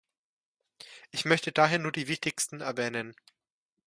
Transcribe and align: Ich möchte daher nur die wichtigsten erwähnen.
Ich 1.11 1.25
möchte 1.25 1.51
daher 1.51 1.77
nur 1.77 1.91
die 1.91 2.07
wichtigsten 2.07 2.61
erwähnen. 2.61 3.15